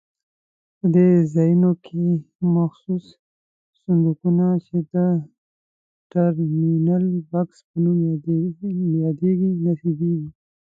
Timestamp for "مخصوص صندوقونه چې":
2.55-4.77